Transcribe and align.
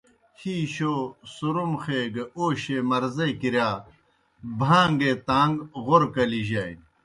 ہی 0.39 0.55
شو، 0.73 0.93
سُرُمخے 1.33 2.01
گہ 2.13 2.23
اوشیْئے 2.37 2.77
مرضے 2.89 3.27
کِرِیا 3.39 3.69
بھان٘گے 4.59 5.11
تان٘گ 5.27 5.53
غورہ 5.83 6.07
کلیجانیْ۔ 6.13 6.83